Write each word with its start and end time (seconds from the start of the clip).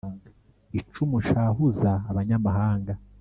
Icumu 0.79 1.15
nshahuza 1.23 1.91
abanyamahanga 2.09 2.93